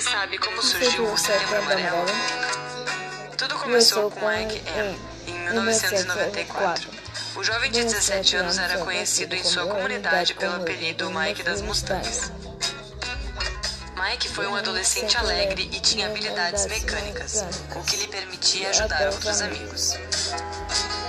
sabe 0.00 0.38
como 0.38 0.62
surgiu 0.62 1.04
o 1.04 1.18
Setembro 1.18 1.58
Amarelo? 1.58 2.06
Tudo 3.36 3.58
começou 3.58 4.10
com 4.10 4.26
Hank 4.26 4.62
M. 4.76 4.98
em 5.26 5.38
1994. 5.40 6.88
O 7.36 7.44
jovem 7.44 7.70
de 7.70 7.82
17 7.82 8.36
anos 8.36 8.58
era 8.58 8.78
conhecido 8.78 9.34
em 9.34 9.44
sua 9.44 9.66
comunidade 9.66 10.34
pelo 10.34 10.56
apelido 10.56 11.10
Mike 11.10 11.42
das 11.42 11.60
Mustangs. 11.60 12.32
Mike 13.96 14.28
foi 14.28 14.46
um 14.46 14.56
adolescente 14.56 15.16
alegre 15.16 15.68
e 15.72 15.80
tinha 15.80 16.06
habilidades 16.06 16.66
mecânicas, 16.66 17.44
o 17.76 17.82
que 17.84 17.96
lhe 17.96 18.08
permitia 18.08 18.70
ajudar 18.70 19.08
outros 19.08 19.42
amigos. 19.42 19.96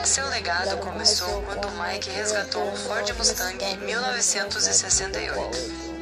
Seu 0.03 0.27
legado 0.29 0.77
começou 0.77 1.41
quando 1.43 1.69
Mike 1.71 2.09
resgatou 2.09 2.67
um 2.67 2.75
Ford 2.75 3.09
Mustang 3.17 3.63
em 3.63 3.77
1968. 3.77 5.92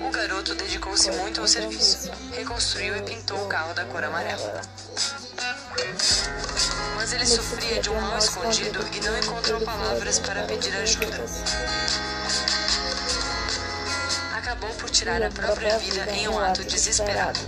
Dedicou-se 0.57 1.11
muito 1.11 1.41
ao 1.41 1.47
serviço, 1.47 2.11
reconstruiu 2.33 2.95
e 2.97 3.01
pintou 3.01 3.37
o 3.43 3.47
carro 3.47 3.73
da 3.73 3.85
cor 3.85 4.03
amarela. 4.03 4.61
Mas 6.95 7.13
ele 7.13 7.25
sofria 7.25 7.81
de 7.81 7.89
um 7.89 7.99
mal 7.99 8.17
escondido 8.17 8.79
e 8.93 8.99
não 9.01 9.17
encontrou 9.17 9.61
palavras 9.61 10.19
para 10.19 10.43
pedir 10.43 10.75
ajuda. 10.75 11.23
Acabou 14.35 14.69
por 14.71 14.89
tirar 14.89 15.21
a 15.23 15.29
própria 15.29 15.77
vida 15.77 16.09
em 16.11 16.27
um 16.27 16.39
ato 16.39 16.63
desesperado. 16.63 17.39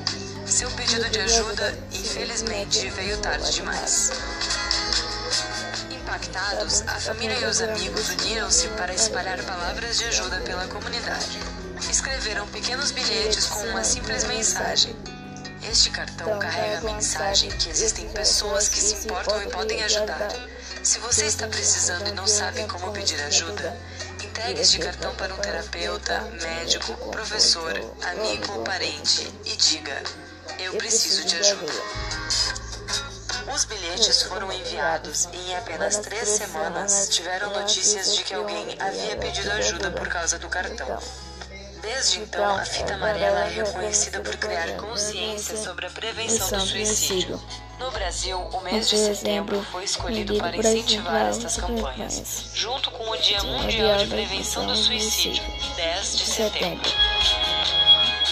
Seu 0.46 0.70
pedido 0.72 1.10
de 1.10 1.20
ajuda, 1.20 1.78
infelizmente, 1.92 2.90
veio 2.90 3.18
tarde 3.18 3.52
demais. 3.52 4.12
Impactados, 5.92 6.82
a 6.82 7.00
família 7.00 7.38
e 7.40 7.46
os 7.46 7.62
amigos 7.62 8.10
uniram-se 8.10 8.68
para 8.70 8.94
espalhar 8.94 9.42
palavras 9.44 9.98
de 9.98 10.06
ajuda 10.06 10.40
pela 10.42 10.68
comunidade. 10.68 11.63
Escreveram 12.04 12.46
pequenos 12.50 12.92
bilhetes 12.92 13.46
com 13.46 13.62
uma 13.70 13.82
simples 13.82 14.26
mensagem. 14.26 14.94
Este 15.72 15.90
cartão 15.90 16.38
carrega 16.38 16.80
a 16.80 16.82
mensagem 16.82 17.50
que 17.52 17.70
existem 17.70 18.10
pessoas 18.10 18.68
que 18.68 18.76
se 18.76 19.06
importam 19.06 19.42
e 19.42 19.50
podem 19.50 19.82
ajudar. 19.84 20.28
Se 20.84 21.00
você 21.00 21.26
está 21.26 21.48
precisando 21.48 22.10
e 22.10 22.12
não 22.12 22.28
sabe 22.28 22.68
como 22.68 22.92
pedir 22.92 23.22
ajuda, 23.22 23.80
entregue 24.22 24.60
este 24.60 24.80
cartão 24.80 25.16
para 25.16 25.34
um 25.34 25.38
terapeuta, 25.38 26.20
médico, 26.42 26.94
professor, 27.10 27.72
amigo 28.02 28.52
ou 28.52 28.64
parente 28.66 29.34
e 29.46 29.56
diga: 29.56 30.04
Eu 30.60 30.74
preciso 30.74 31.24
de 31.24 31.38
ajuda. 31.38 31.74
Os 33.56 33.64
bilhetes 33.64 34.24
foram 34.24 34.52
enviados 34.52 35.30
e 35.32 35.38
em 35.38 35.56
apenas 35.56 36.00
três 36.00 36.28
semanas 36.28 37.08
tiveram 37.08 37.54
notícias 37.54 38.14
de 38.14 38.26
que 38.26 38.34
alguém 38.34 38.76
havia 38.78 39.16
pedido 39.16 39.50
ajuda 39.54 39.90
por 39.90 40.10
causa 40.10 40.38
do 40.38 40.50
cartão. 40.50 41.00
Desde 41.84 42.22
então, 42.22 42.56
a 42.56 42.64
fita 42.64 42.94
amarela 42.94 43.42
é 43.42 43.50
reconhecida 43.50 44.22
por 44.22 44.38
criar 44.38 44.78
consciência 44.78 45.58
sobre 45.58 45.86
a 45.86 45.90
prevenção 45.90 46.58
do 46.58 46.66
suicídio. 46.66 47.42
No 47.78 47.92
Brasil, 47.92 48.40
o 48.40 48.62
mês 48.62 48.88
de 48.88 48.96
setembro 48.96 49.62
foi 49.66 49.84
escolhido 49.84 50.38
para 50.38 50.56
incentivar 50.56 51.28
estas 51.28 51.58
campanhas, 51.58 52.52
junto 52.54 52.90
com 52.90 53.10
o 53.10 53.18
Dia 53.18 53.44
Mundial 53.44 53.98
de 53.98 54.08
Prevenção 54.08 54.66
do 54.66 54.78
Suicídio, 54.78 55.44
10 55.76 56.18
de 56.18 56.26
setembro. 56.26 56.90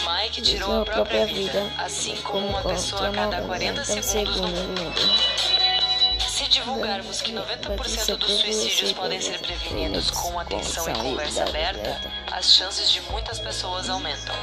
Mike 0.08 0.42
tirou 0.44 0.84
a 0.84 0.86
própria 0.86 1.26
vida, 1.26 1.70
assim 1.78 2.16
como 2.22 2.48
uma 2.48 2.62
pessoa 2.62 3.10
a 3.10 3.12
cada 3.12 3.42
40 3.42 3.84
segundos 3.84 4.40
no 4.40 4.48
mundo. 4.48 5.71
Se 6.62 6.66
divulgarmos 6.68 7.22
que 7.24 7.34
90% 7.34 8.18
dos 8.18 8.32
suicídios 8.40 8.94
podem 8.94 9.20
ser 9.20 9.40
prevenidos 9.40 10.12
com 10.12 10.40
atenção 10.40 10.88
e 10.88 10.94
conversa 10.94 11.44
aberta, 11.44 12.00
as 12.32 12.54
chances 12.54 12.92
de 12.92 13.02
muitas 13.10 13.40
pessoas 13.40 13.90
aumentam. 13.90 14.36